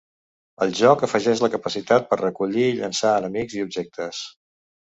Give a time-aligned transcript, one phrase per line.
[0.65, 4.27] El joc afegeix la capacitat per recollir i llançar enemics i objectes.